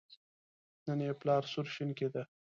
[0.85, 2.23] نن یې پلار سور شین کېده.